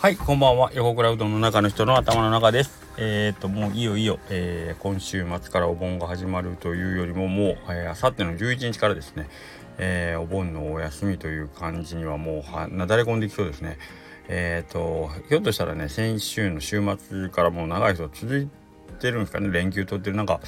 [0.00, 0.70] はい、こんばんは。
[0.74, 2.86] 横倉うどんの中の人の頭の中です。
[2.98, 9.28] えっ、と、もういいよいいよ、えー、今週末からお盆が始まるというよりも、もう、えー、あさっての11日からですね、
[9.76, 13.76] えー、お盆のお休みという感じにはもうなだれ込んできそうですね。
[14.28, 18.48] えっ、と、ひょっとしたらね、先週の週末からもう長い人続い
[19.00, 20.16] てるんですかね、連休取ってる。
[20.16, 20.38] なんか、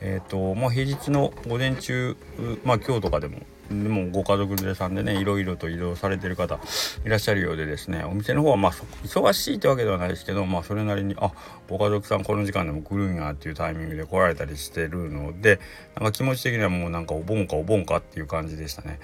[0.00, 2.16] えっ、と、まあ、平日の午前中、
[2.64, 3.38] まあ、今日とかでも、
[3.72, 6.58] もご家族連れさんでねいろいろと移動されてる方
[7.04, 8.72] いらっしゃるようでですねお店の方はまあ
[9.04, 11.32] 忙しいってわけではないですけどまあそれなりにあ
[11.68, 15.60] ご家族さんこの時間でも来るんやっていうタイミングで来られたりしてるので
[15.96, 18.98] なんか気持ち的にはもうなんかお盆かお盆かっていう感じでしたね。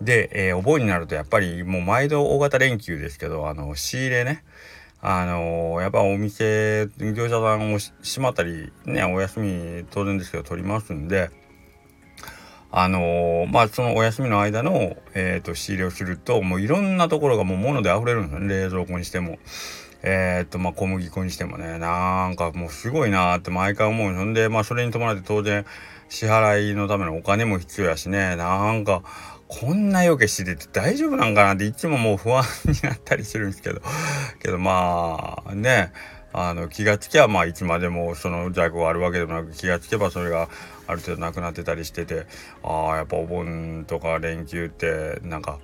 [0.00, 4.44] で、えー、お盆になるとやっぱりもう毎度大型連休ですけどあの仕入れね。
[5.06, 11.30] あのー、やっぱお店業者さんを閉まったりねお休み当然ですけど取りますんで
[12.76, 18.62] あのー、まあそのお休みの間の、えーと、仕入れをするともういろんなところがもう物で溢れるんですよね。
[18.62, 19.38] 冷蔵庫にしても。
[20.02, 21.78] え、っとまあ小麦粉にしてもね。
[21.78, 25.64] なんかもうすごいなーって毎回思うほんでまあそれに伴って当然
[26.08, 28.34] 支払いのためのお金も必要やしね。
[28.34, 29.04] なんか
[29.46, 33.82] こんな余計してて大丈夫なんかなっていつももう不安になったりするんですけど。
[34.42, 35.92] けどまあね。
[36.36, 40.48] あの気がつきゃまあいつまでもその在庫があるわけでもなく気がつけばそれが
[40.88, 42.26] ある程度なくなってたりしてて
[42.64, 45.60] ああやっぱお盆とか連休ってなんか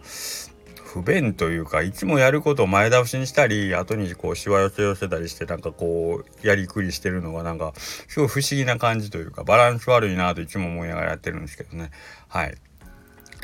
[0.84, 11.90] 不便というかいつもやることを前倒しにしたり後にこうしわ寄せ寄せたりしてなんかこうやりくりしてるのがなんかすごい不思議な感じというかバランス悪いなといつも思いながらやってるんですけどね
[12.28, 12.54] はい。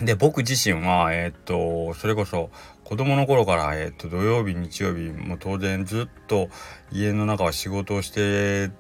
[0.03, 2.51] で僕自身はえー、っとそれこそ
[2.85, 6.49] 子供の頃から、えー、っと土曜日日曜日も当然ずっと
[6.93, 8.71] 家の中は仕事をして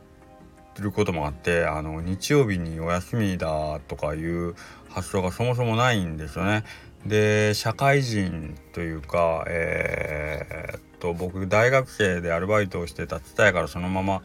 [0.78, 4.55] ることもあってあの日曜日にお休みだとかいう
[4.91, 6.64] 発想がそもそもないんですよね。
[7.06, 14.23] で社会人というかえー、っと僕大学生でアルバイトをしてた TSUTAYA からそのまま、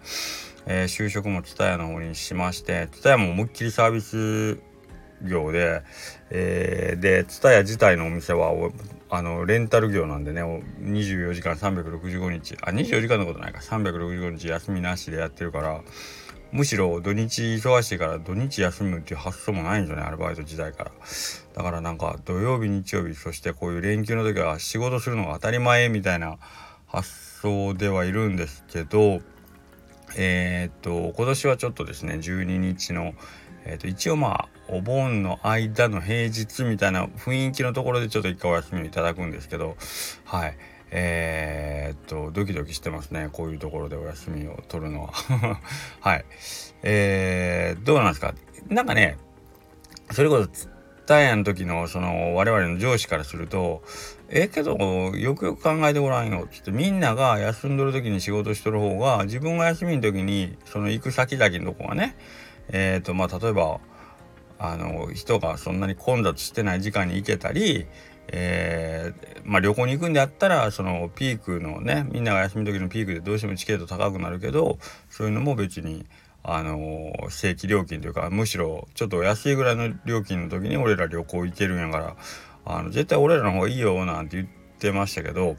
[0.66, 4.60] えー、就職も TSUTAYA の方にしまして TSUTAYA も思いっきりサービス
[5.24, 5.84] 業で、
[6.30, 8.52] えー、で TSUTAYA 自体のお店は
[9.10, 12.58] あのレンタル業なんでね24時間365日。
[12.62, 13.60] あ24時間のことないか。
[13.60, 15.82] 365日休みなしでやってるから
[16.52, 20.92] むしろ土日忙しいから土日休むっていう発想もないんですよねアルバイト時代から。
[21.54, 26.38] だからなんか土曜日日曜日そしてこういう連休の時は仕事するのが当たり前みたいな
[26.88, 27.10] 発
[27.42, 29.22] 想ではいるんですけど
[30.18, 33.14] えー、っと今年はちょっとですね12日の
[33.66, 39.76] えー、と一応まあお盆の間の平日みたいな雰囲気のところでちょっと一回お休みをいただくんですけど
[40.26, 40.58] はい。
[40.94, 43.30] えー、っとドキドキしてますね。
[43.32, 45.12] こういうところでお休みを取るのは。
[46.02, 46.26] はい。
[46.84, 48.34] えー、どうなんですか？
[48.70, 49.18] なんかね
[50.12, 50.50] それこそ
[51.06, 53.84] タイヤの時のその我々の上司からすると
[54.30, 54.78] ええけど
[55.16, 62.16] よくよく考えてごらんよっつってみんなが休んどる時に仕事しとる方が自分が休みの時にその行く先々のとこがね
[62.72, 63.80] え、ー、とまあ例えば
[64.60, 67.88] あの人がそんなに混雑してない時間に行けたり、
[68.28, 74.78] えー、まあ、旅行に行くんであったらそのピークのねみんなが休みの時のピークでどうしてもチケット高くなるけど
[75.10, 76.06] そういうのも別に
[76.44, 82.16] あの正規料金というかむしろちょっと安いぐらいの料金の時に俺ら旅行行けるんやから
[82.66, 84.48] あの絶対俺らの方がいいよなんて言っ
[84.80, 85.58] てましたけど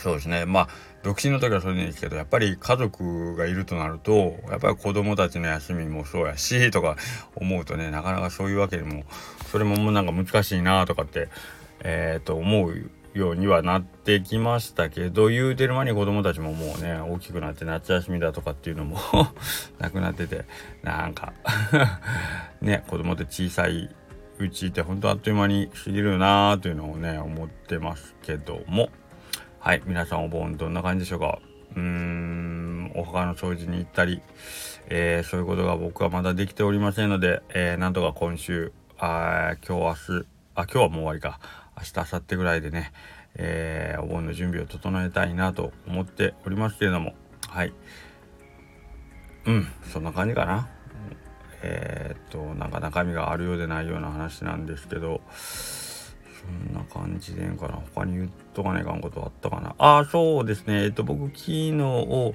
[0.00, 0.68] そうですねまあ
[1.02, 6.96] 独身の時はそれでいいですけどやっぱり家族がいるとなるとやっぱり子供たちの休みもそうやしとか
[7.36, 9.04] 思うとねなかなかそういうわけでも
[9.50, 11.28] それももうなんか難しいなとかって
[11.82, 18.98] えっ、と思うようにはなってきましたけど言うてる間に子供たちももうね大きくなって夏休みだとかっていうのも
[19.78, 20.44] なくなってて
[20.82, 21.32] なんか
[22.60, 23.90] ね子供って小さい
[24.38, 28.90] うちって本当あっという間に過ぎるなーというのをね思ってますけども。
[29.62, 31.38] はい、皆さんお盆どんな感じでしょうか？
[31.76, 34.22] うーん、お墓の掃除に行ったり、
[34.86, 41.40] えー、そういうことが僕はまだできておりませんので、えー、なんとか今週、あ今日明日、あ、今日はもう終わりか。
[41.76, 42.90] 明日、明後日ぐらいでね、
[43.34, 47.14] えー、お盆の準備を整えたいなと思っておりますけれども、
[47.46, 47.74] はい。
[49.44, 50.70] うん、そんな感じかな。
[51.62, 55.20] えー、っと、なんか中身があるようでないような話なんですけど、
[56.50, 57.78] んな感じでんかな。
[57.94, 59.74] 他に言っとかないかんことあったかな。
[59.78, 60.84] ああ、そうですね。
[60.84, 62.34] えっと、僕、昨日を、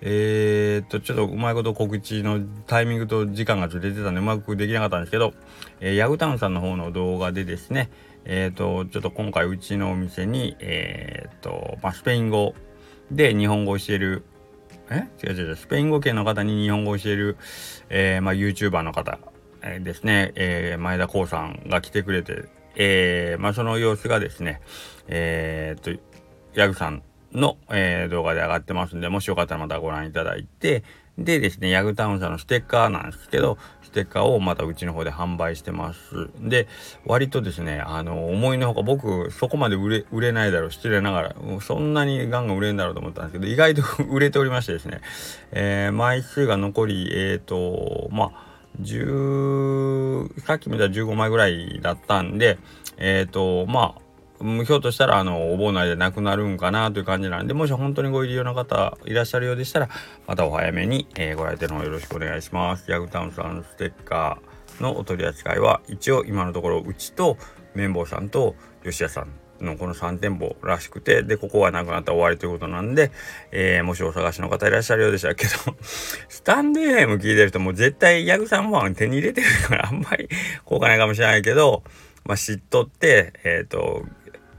[0.00, 5.32] えー、っと、ちょっとうまいこと告知のタイミングと時間がずれてたんで、うまくできなかったんですけど、
[5.80, 7.90] えー、ヤグタウンさんの方の動画でですね、
[8.24, 12.54] えー、っと、ちょっと今回うちのお店に、えっと、まあ、スペイン語
[13.10, 14.24] で日本語を教える、
[14.90, 15.08] え？
[15.24, 17.36] 違う違う違う、スペイン語圏の方に日本語を教える、
[17.88, 19.18] えまあ、YouTuber の方、
[19.62, 24.60] えですね、え前田光さんが来てくれて、えー、まあ、その様子がですね、
[25.08, 26.02] えー、っと、
[26.54, 27.02] ヤグさん
[27.32, 30.84] の、えー、動画で上がってますんで、もしよかったらまたご覧いただいて、
[31.18, 36.30] でですね、ヤグタウンさんのステッカーなんですけど、ステッカーをまたうちの方で販売してます。
[36.40, 36.68] で、
[37.04, 45.02] 割とですね、あの、思いのほか僕、そこまで売れ、売れないだろう、失礼ながら、そんなにガンガン売れんだろうと思ったんですけど、意外と売れておりましてですね、
[45.52, 52.58] えー、枚数が残り、えっ、ー、と、まあ、10さっき見たら15枚ぐらいだったんで
[52.96, 54.02] えっ、ー、とまあ
[54.64, 59.88] ひょっとしたらあのお盆内でなくなるんかなという感じなんでもし本当にご入り用の方いらっしゃるようでしたら
[60.26, 62.90] またお早めに、えー、ご来店の方よろしくお願いします。
[62.90, 67.36] ヤグタウンさんステッカーのお取り扱いは一応今のところうちと
[67.74, 69.28] 綿棒さんと吉谷さん
[69.64, 73.10] のこの3店舗らしくてでここがなくなったら終わりということなんで、
[73.50, 75.50] えー、もしお探しの方いらっしゃるようでしたけど
[76.28, 80.28] スタンド FM 聞いてる人もう絶対ヤグさんファン手に入れてるからあんまり
[80.64, 81.82] 効果ないかもしれないけど、
[82.24, 84.04] まあ、知っとってえっ、ー、と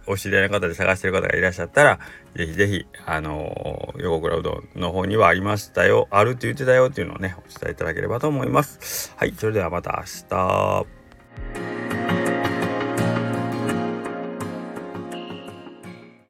[0.06, 2.00] お知り合いの方で探してる方がいらっしゃったら、
[2.36, 9.14] ぜひぜひ、あのー、横クラウドの方にはありましたよ、あるって言ってたよっていうのをね、お伝えいただければと思います。
[9.16, 11.03] はい、それではまた明日。